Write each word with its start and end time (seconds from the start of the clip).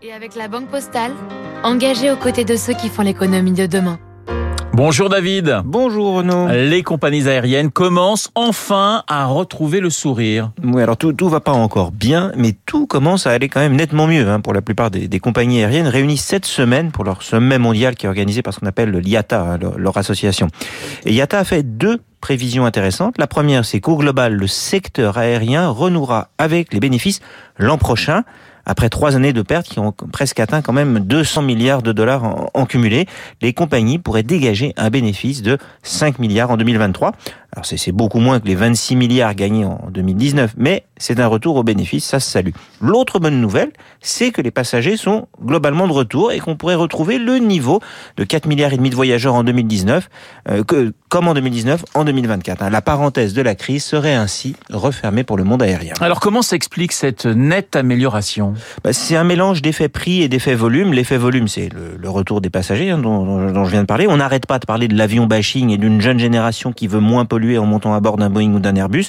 Et 0.00 0.12
avec 0.12 0.36
la 0.36 0.46
Banque 0.46 0.68
Postale, 0.68 1.10
engagée 1.64 2.12
aux 2.12 2.16
côtés 2.16 2.44
de 2.44 2.54
ceux 2.54 2.72
qui 2.72 2.88
font 2.88 3.02
l'économie 3.02 3.50
de 3.50 3.66
demain. 3.66 3.98
Bonjour 4.72 5.08
David. 5.08 5.62
Bonjour 5.64 6.18
Renaud. 6.18 6.46
Les 6.52 6.84
compagnies 6.84 7.26
aériennes 7.26 7.72
commencent 7.72 8.30
enfin 8.36 9.02
à 9.08 9.26
retrouver 9.26 9.80
le 9.80 9.90
sourire. 9.90 10.52
Oui, 10.62 10.80
alors 10.80 10.96
tout, 10.96 11.12
tout 11.12 11.28
va 11.28 11.40
pas 11.40 11.50
encore 11.50 11.90
bien, 11.90 12.30
mais 12.36 12.54
tout 12.64 12.86
commence 12.86 13.26
à 13.26 13.32
aller 13.32 13.48
quand 13.48 13.58
même 13.58 13.74
nettement 13.74 14.06
mieux 14.06 14.28
hein, 14.28 14.38
pour 14.38 14.54
la 14.54 14.62
plupart 14.62 14.92
des, 14.92 15.08
des, 15.08 15.18
compagnies 15.18 15.64
aériennes 15.64 15.88
réunies 15.88 16.16
cette 16.16 16.46
semaine 16.46 16.92
pour 16.92 17.02
leur 17.02 17.24
sommet 17.24 17.58
mondial 17.58 17.96
qui 17.96 18.06
est 18.06 18.08
organisé 18.08 18.40
par 18.42 18.54
ce 18.54 18.60
qu'on 18.60 18.66
appelle 18.66 18.92
l'IATA, 18.92 19.42
hein, 19.42 19.58
leur, 19.58 19.80
leur 19.80 19.96
association. 19.96 20.46
Et 21.06 21.12
IATA 21.12 21.40
a 21.40 21.44
fait 21.44 21.64
deux 21.64 21.98
prévisions 22.20 22.66
intéressantes. 22.66 23.18
La 23.18 23.26
première, 23.26 23.64
c'est 23.64 23.80
qu'au 23.80 23.96
global, 23.96 24.34
le 24.34 24.46
secteur 24.46 25.18
aérien 25.18 25.68
renouera 25.68 26.28
avec 26.38 26.72
les 26.72 26.78
bénéfices 26.78 27.18
l'an 27.56 27.78
prochain 27.78 28.22
après 28.68 28.90
trois 28.90 29.16
années 29.16 29.32
de 29.32 29.42
pertes 29.42 29.66
qui 29.66 29.80
ont 29.80 29.92
presque 30.12 30.38
atteint 30.38 30.62
quand 30.62 30.74
même 30.74 31.00
200 31.00 31.42
milliards 31.42 31.82
de 31.82 31.90
dollars 31.90 32.50
en, 32.54 32.66
cumulé, 32.66 33.06
les 33.40 33.54
compagnies 33.54 33.98
pourraient 33.98 34.22
dégager 34.22 34.74
un 34.76 34.90
bénéfice 34.90 35.42
de 35.42 35.58
5 35.82 36.18
milliards 36.18 36.50
en 36.50 36.56
2023. 36.58 37.12
Alors 37.54 37.64
c'est 37.64 37.92
beaucoup 37.92 38.20
moins 38.20 38.40
que 38.40 38.46
les 38.46 38.54
26 38.54 38.94
milliards 38.94 39.34
gagnés 39.34 39.64
en 39.64 39.88
2019, 39.90 40.54
mais 40.58 40.84
c'est 40.98 41.18
un 41.18 41.26
retour 41.26 41.56
au 41.56 41.62
bénéfice, 41.62 42.04
ça 42.04 42.20
se 42.20 42.30
salue. 42.30 42.50
L'autre 42.82 43.18
bonne 43.18 43.40
nouvelle, 43.40 43.72
c'est 44.00 44.32
que 44.32 44.42
les 44.42 44.50
passagers 44.50 44.98
sont 44.98 45.28
globalement 45.42 45.88
de 45.88 45.92
retour 45.92 46.30
et 46.30 46.38
qu'on 46.38 46.56
pourrait 46.56 46.74
retrouver 46.74 47.18
le 47.18 47.38
niveau 47.38 47.80
de 48.18 48.24
4 48.24 48.46
milliards 48.46 48.74
et 48.74 48.76
demi 48.76 48.90
de 48.90 48.94
voyageurs 48.94 49.34
en 49.34 49.44
2019, 49.44 50.10
euh, 50.50 50.62
que, 50.62 50.92
comme 51.08 51.28
en 51.28 51.34
2019, 51.34 51.84
en 51.94 52.04
2024. 52.04 52.70
La 52.70 52.82
parenthèse 52.82 53.34
de 53.34 53.42
la 53.42 53.54
crise 53.54 53.84
serait 53.84 54.14
ainsi 54.14 54.56
refermée 54.70 55.24
pour 55.24 55.36
le 55.36 55.44
monde 55.44 55.62
aérien. 55.62 55.94
Alors 56.00 56.20
comment 56.20 56.42
s'explique 56.42 56.92
cette 56.92 57.26
nette 57.26 57.76
amélioration? 57.76 58.54
Bah, 58.84 58.92
C'est 58.92 59.16
un 59.16 59.24
mélange 59.24 59.62
d'effet 59.62 59.88
prix 59.88 60.22
et 60.22 60.28
d'effet 60.28 60.54
volume. 60.54 60.92
L'effet 60.92 61.16
volume, 61.16 61.48
c'est 61.48 61.70
le, 61.72 62.08
retour 62.08 62.40
des 62.40 62.50
passagers 62.50 62.90
hein, 62.90 62.98
dont, 62.98 63.64
je 63.64 63.70
viens 63.70 63.82
de 63.82 63.86
parler. 63.86 64.06
On 64.08 64.16
n'arrête 64.16 64.46
pas 64.46 64.58
de 64.58 64.66
parler 64.66 64.88
de 64.88 64.96
l'avion 64.96 65.26
bashing 65.26 65.70
et 65.70 65.76
d'une 65.76 66.00
jeune 66.00 66.18
génération 66.18 66.72
qui 66.72 66.86
veut 66.86 67.00
moins 67.00 67.24
polluer 67.24 67.58
en 67.58 67.66
montant 67.66 67.94
à 67.94 68.00
bord 68.00 68.16
d'un 68.16 68.30
Boeing 68.30 68.52
ou 68.54 68.58
d'un 68.58 68.74
Airbus. 68.76 69.06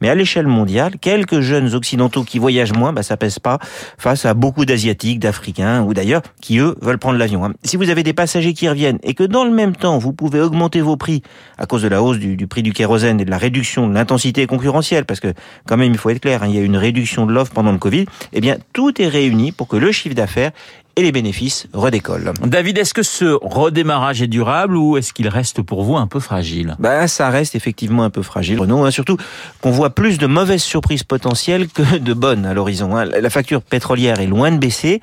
Mais 0.00 0.08
à 0.08 0.14
l'échelle 0.14 0.46
mondiale, 0.46 0.94
quelques 1.00 1.40
jeunes 1.40 1.74
occidentaux 1.74 2.22
qui 2.22 2.38
voyagent 2.38 2.72
moins, 2.72 2.92
bah, 2.92 3.02
ça 3.02 3.16
pèse 3.16 3.38
pas 3.38 3.58
face 3.98 4.24
à 4.26 4.34
beaucoup 4.34 4.64
d'asiatiques, 4.64 5.20
d'africains 5.20 5.82
ou 5.82 5.94
d'ailleurs 5.94 6.22
qui 6.40 6.58
eux 6.58 6.76
veulent 6.82 6.98
prendre 6.98 7.18
l'avion. 7.18 7.52
Si 7.64 7.76
vous 7.76 7.90
avez 7.90 8.02
des 8.02 8.12
passagers 8.12 8.54
qui 8.54 8.68
reviennent 8.68 8.98
et 9.02 9.14
que 9.14 9.24
dans 9.24 9.44
le 9.44 9.50
même 9.50 9.74
temps 9.74 9.98
vous 9.98 10.12
pouvez 10.12 10.40
augmenter 10.40 10.80
vos 10.80 10.96
prix 10.96 11.22
à 11.58 11.66
cause 11.66 11.82
de 11.82 11.88
la 11.88 12.02
hausse 12.02 12.18
du, 12.18 12.36
du 12.36 12.46
prix 12.46 12.62
du 12.62 12.72
kérosène 12.72 13.20
et 13.20 13.24
de 13.24 13.30
la 13.30 13.38
réduction 13.38 13.88
de 13.88 13.94
l'intensité 13.94 14.46
concurrentielle, 14.46 15.04
parce 15.04 15.20
que 15.20 15.32
quand 15.66 15.76
même 15.76 15.92
il 15.92 15.98
faut 15.98 16.10
être 16.10 16.20
clair, 16.20 16.42
hein, 16.42 16.46
il 16.48 16.54
y 16.54 16.58
a 16.58 16.62
une 16.62 16.76
réduction 16.76 17.26
de 17.26 17.32
l'offre 17.32 17.52
pendant 17.52 17.72
le 17.72 17.78
Covid, 17.78 18.06
eh 18.32 18.40
bien 18.40 18.56
tout 18.72 19.00
est 19.00 19.08
réuni 19.08 19.52
pour 19.52 19.68
que 19.68 19.76
le 19.76 19.92
chiffre 19.92 20.14
d'affaires 20.14 20.52
et 20.96 21.02
les 21.02 21.12
bénéfices 21.12 21.66
redécollent. 21.74 22.32
David, 22.42 22.78
est-ce 22.78 22.94
que 22.94 23.02
ce 23.02 23.38
redémarrage 23.42 24.22
est 24.22 24.26
durable 24.26 24.76
ou 24.76 24.96
est-ce 24.96 25.12
qu'il 25.12 25.28
reste 25.28 25.60
pour 25.60 25.82
vous 25.82 25.96
un 25.96 26.06
peu 26.06 26.20
fragile? 26.20 26.74
Ben, 26.78 27.06
ça 27.06 27.28
reste 27.28 27.54
effectivement 27.54 28.02
un 28.02 28.08
peu 28.08 28.22
fragile, 28.22 28.58
Renaud. 28.58 28.84
Hein, 28.84 28.90
surtout 28.90 29.18
qu'on 29.60 29.70
voit 29.70 29.90
plus 29.90 30.16
de 30.16 30.26
mauvaises 30.26 30.62
surprises 30.62 31.04
potentielles 31.04 31.68
que 31.68 31.98
de 31.98 32.14
bonnes 32.14 32.46
à 32.46 32.54
l'horizon. 32.54 32.96
Hein. 32.96 33.04
La 33.04 33.28
facture 33.28 33.60
pétrolière 33.60 34.20
est 34.20 34.26
loin 34.26 34.50
de 34.50 34.56
baisser 34.56 35.02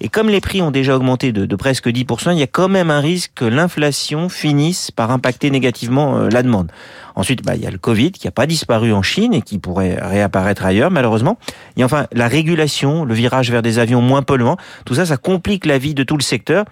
et 0.00 0.08
comme 0.08 0.30
les 0.30 0.40
prix 0.40 0.62
ont 0.62 0.70
déjà 0.70 0.96
augmenté 0.96 1.30
de, 1.30 1.44
de 1.44 1.56
presque 1.56 1.88
10%, 1.88 2.32
il 2.32 2.38
y 2.38 2.42
a 2.42 2.46
quand 2.46 2.68
même 2.68 2.90
un 2.90 3.00
risque 3.00 3.32
que 3.34 3.44
l'inflation 3.44 4.30
finisse 4.30 4.90
par 4.90 5.10
impacter 5.10 5.50
négativement 5.50 6.16
euh, 6.16 6.28
la 6.30 6.42
demande. 6.42 6.72
Ensuite, 7.16 7.44
bah, 7.44 7.54
il 7.54 7.62
y 7.62 7.66
a 7.66 7.70
le 7.70 7.78
Covid 7.78 8.12
qui 8.12 8.26
n'a 8.26 8.32
pas 8.32 8.46
disparu 8.46 8.92
en 8.92 9.02
Chine 9.02 9.34
et 9.34 9.42
qui 9.42 9.58
pourrait 9.58 9.96
réapparaître 10.00 10.64
ailleurs, 10.64 10.90
malheureusement. 10.90 11.38
Et 11.76 11.84
enfin, 11.84 12.06
la 12.12 12.26
régulation, 12.26 13.04
le 13.04 13.14
virage 13.14 13.50
vers 13.50 13.62
des 13.62 13.78
avions 13.78 14.00
moins 14.00 14.22
polluants, 14.22 14.56
tout 14.84 14.94
ça, 14.94 15.06
ça 15.06 15.16
complique 15.34 15.66
la 15.66 15.78
vie 15.78 15.94
de 15.94 16.04
tout 16.04 16.16
le 16.16 16.22
secteur. 16.22 16.64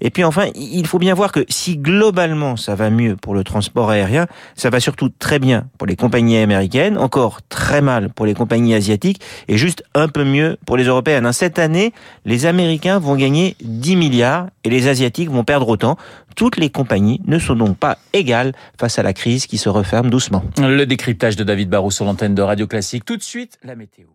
Et 0.00 0.10
puis 0.10 0.24
enfin, 0.24 0.46
il 0.54 0.86
faut 0.86 0.98
bien 0.98 1.12
voir 1.12 1.32
que 1.32 1.44
si 1.50 1.76
globalement 1.76 2.56
ça 2.56 2.74
va 2.74 2.88
mieux 2.88 3.14
pour 3.14 3.34
le 3.34 3.44
transport 3.44 3.90
aérien, 3.90 4.26
ça 4.54 4.70
va 4.70 4.80
surtout 4.80 5.10
très 5.10 5.38
bien 5.38 5.68
pour 5.76 5.86
les 5.86 5.96
compagnies 5.96 6.38
américaines, 6.38 6.96
encore 6.96 7.42
très 7.50 7.82
mal 7.82 8.08
pour 8.08 8.24
les 8.24 8.32
compagnies 8.32 8.74
asiatiques 8.74 9.20
et 9.48 9.58
juste 9.58 9.84
un 9.94 10.08
peu 10.08 10.24
mieux 10.24 10.56
pour 10.64 10.78
les 10.78 10.84
européennes. 10.84 11.30
Cette 11.32 11.58
année, 11.58 11.92
les 12.24 12.46
Américains 12.46 12.98
vont 12.98 13.16
gagner 13.16 13.54
10 13.62 13.96
milliards 13.96 14.46
et 14.64 14.70
les 14.70 14.88
Asiatiques 14.88 15.30
vont 15.30 15.44
perdre 15.44 15.68
autant. 15.68 15.98
Toutes 16.36 16.56
les 16.56 16.70
compagnies 16.70 17.20
ne 17.26 17.38
sont 17.38 17.54
donc 17.54 17.76
pas 17.76 17.98
égales 18.14 18.52
face 18.80 18.98
à 18.98 19.02
la 19.02 19.12
crise 19.12 19.46
qui 19.46 19.58
se 19.58 19.68
referme 19.68 20.08
doucement. 20.08 20.42
Le 20.58 20.84
décryptage 20.84 21.36
de 21.36 21.44
David 21.44 21.68
Barrou 21.68 21.90
sur 21.90 22.06
l'antenne 22.06 22.34
de 22.34 22.42
Radio 22.42 22.66
Classique. 22.66 23.04
Tout 23.04 23.18
de 23.18 23.22
suite, 23.22 23.58
la 23.62 23.74
météo. 23.74 24.06